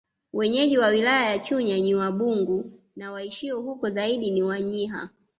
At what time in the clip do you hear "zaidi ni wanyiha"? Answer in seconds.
3.89-5.09